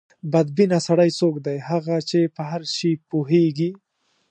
[0.31, 3.71] بد بینه سړی څوک دی؟ هغه چې په هر شي پوهېږي.